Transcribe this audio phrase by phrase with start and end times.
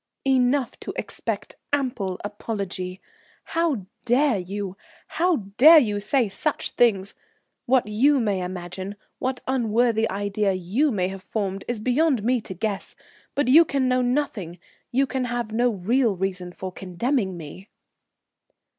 [0.25, 2.99] "Enough to expect ample apology.
[3.43, 7.13] How dare you, how dare you say such things?
[7.67, 12.55] What you may imagine, what unworthy idea you may have formed, is beyond me to
[12.55, 12.95] guess,
[13.35, 14.57] but you can know nothing.
[14.89, 17.69] You can have no real reason for condemning me."